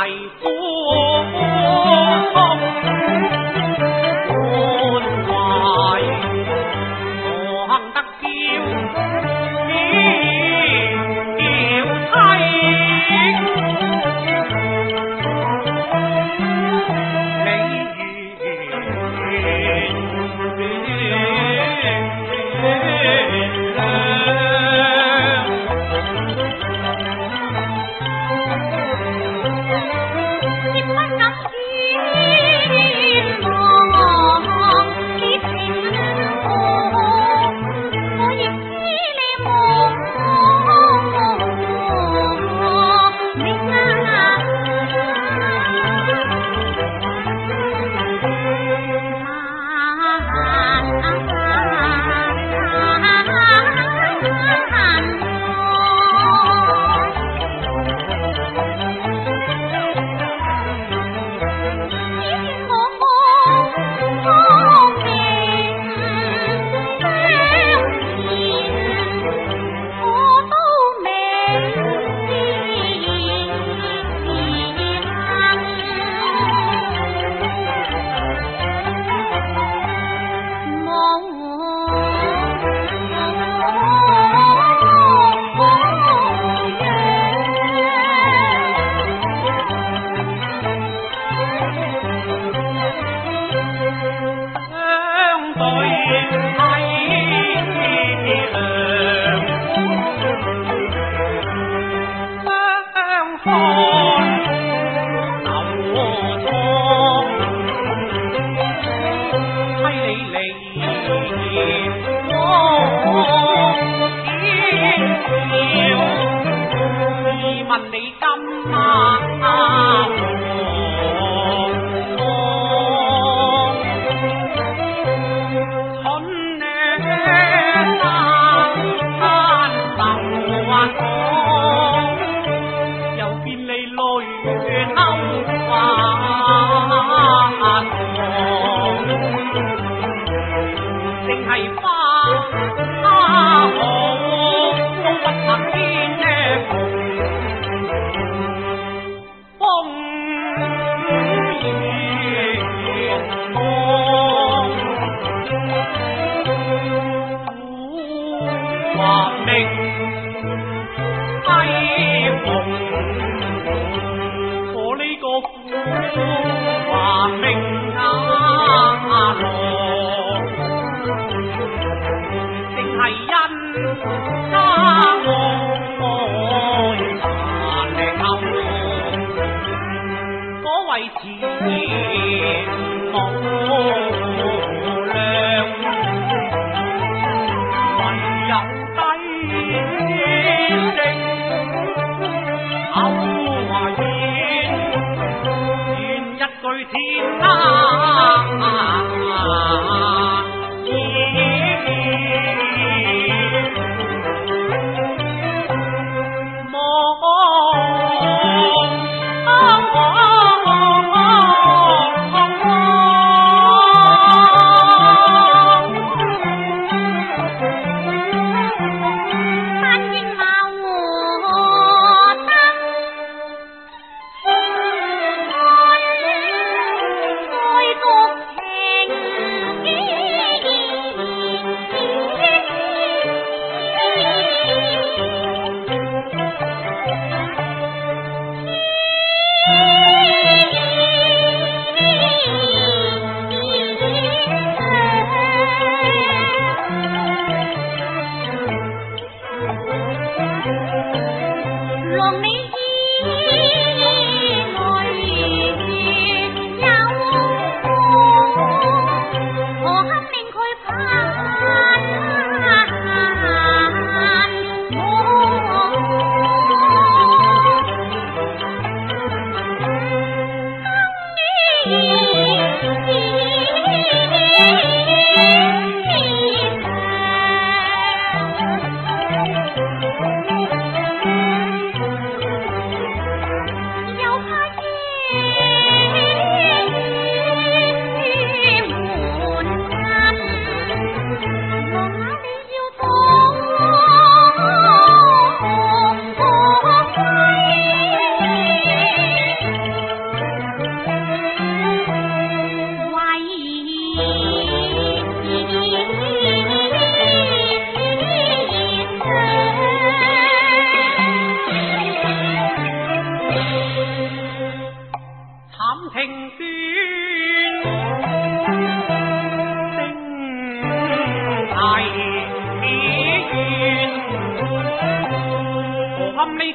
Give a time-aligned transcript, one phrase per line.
[0.00, 0.06] 大
[0.40, 0.59] 夫。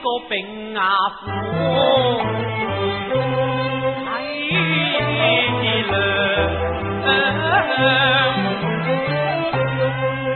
[0.06, 0.38] 个病
[0.74, 1.16] 牙虎
[5.62, 5.90] 体不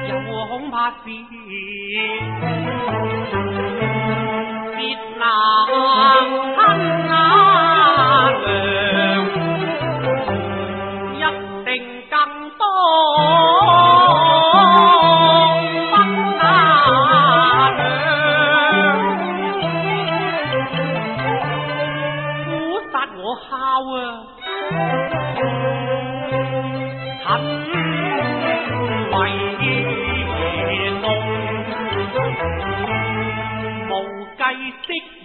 [0.10, 0.12] 又
[0.48, 0.75] 恐怕
[1.06, 1.07] 是。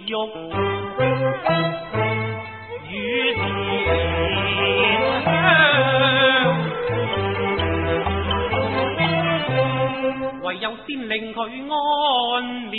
[0.07, 0.27] 欲乳前
[5.23, 5.25] 香，
[10.43, 11.37] 唯有先令佢
[11.71, 11.73] 安
[12.69, 12.73] 眠，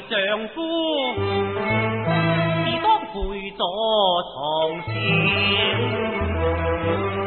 [0.09, 0.13] 丈
[0.55, 0.57] 夫
[2.65, 3.13] 自当陪
[3.57, 3.63] 坐
[4.31, 4.33] 床
[4.87, 4.89] 前，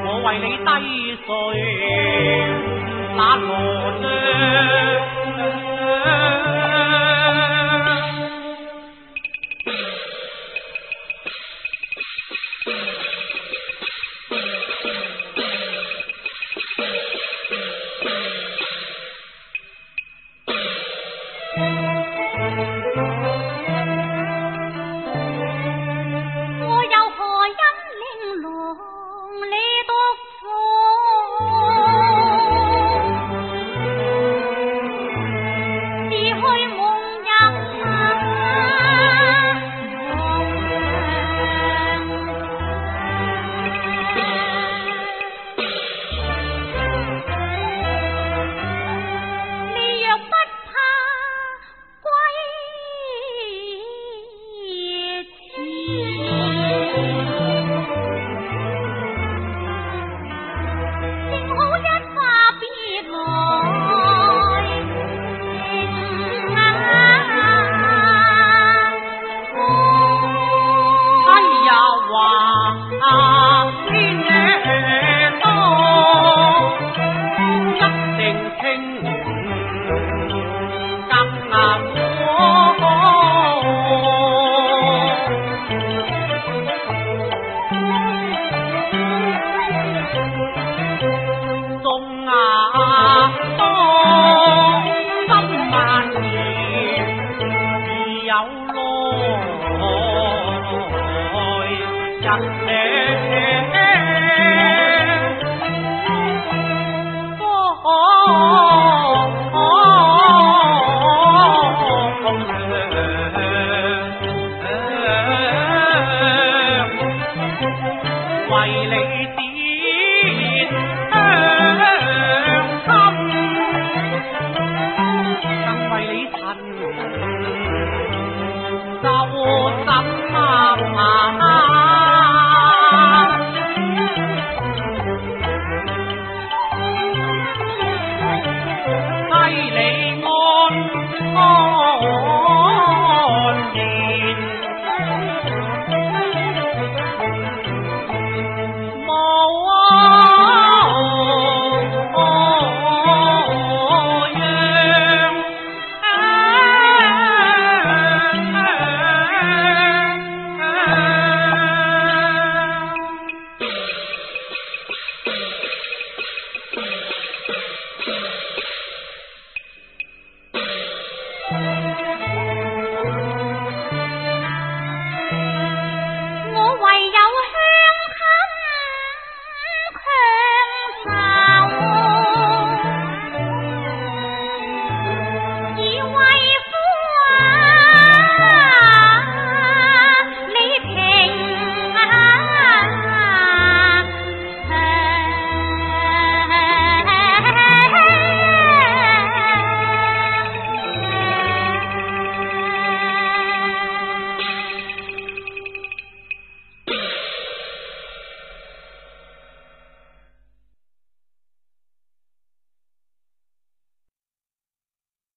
[0.05, 0.69] 我为你低
[1.25, 1.29] 垂
[3.17, 3.41] 那何
[4.03, 4.07] 帐。